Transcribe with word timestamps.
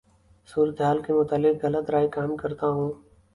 صورتحال 0.47 1.01
کے 1.01 1.13
متعلق 1.13 1.63
غلط 1.65 1.89
رائے 1.89 2.07
قائم 2.15 2.35
کرتا 2.37 2.67
ہوں 2.69 2.91